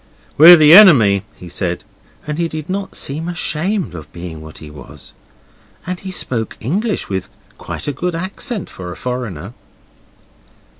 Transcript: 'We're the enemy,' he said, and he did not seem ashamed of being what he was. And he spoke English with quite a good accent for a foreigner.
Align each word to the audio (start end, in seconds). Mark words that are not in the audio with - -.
'We're 0.35 0.55
the 0.55 0.73
enemy,' 0.73 1.21
he 1.35 1.47
said, 1.47 1.83
and 2.25 2.39
he 2.39 2.47
did 2.47 2.67
not 2.71 2.97
seem 2.97 3.29
ashamed 3.29 3.93
of 3.93 4.11
being 4.11 4.41
what 4.41 4.57
he 4.57 4.71
was. 4.71 5.13
And 5.85 5.99
he 5.99 6.09
spoke 6.09 6.57
English 6.59 7.07
with 7.07 7.29
quite 7.59 7.87
a 7.87 7.91
good 7.93 8.15
accent 8.15 8.67
for 8.67 8.91
a 8.91 8.95
foreigner. 8.97 9.53